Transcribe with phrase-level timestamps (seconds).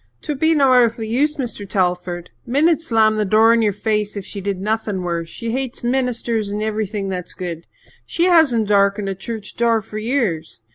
[0.23, 1.69] "'Twould be no airthly use, Mr.
[1.69, 2.31] Telford.
[2.43, 5.29] Min'd slam the door in your face if she did nothing worse.
[5.29, 7.67] She hates ministers and everything that's good.
[8.03, 10.63] She hasn't darkened a church door for years.